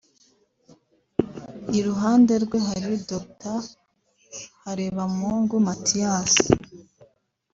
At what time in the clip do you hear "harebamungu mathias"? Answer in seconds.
4.63-6.33